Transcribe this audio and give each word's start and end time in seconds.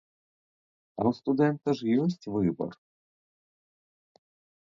А 0.99 1.01
ў 1.01 1.11
студэнта 1.19 1.69
ж 1.81 1.99
ёсць 2.05 2.29
выбар. 2.37 2.71